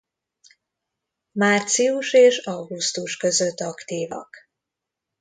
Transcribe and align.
Március 1.31 2.13
és 2.13 2.37
augusztus 2.37 3.17
között 3.17 3.59
aktívak. 3.59 4.49